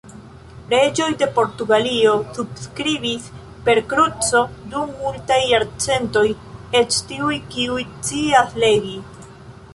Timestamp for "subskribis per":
2.37-3.81